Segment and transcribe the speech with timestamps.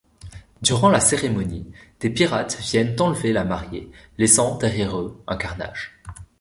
[0.63, 6.01] Durant la cérémonie, des pirates viennent enlever la mariée, laissant derrière eux un carnage.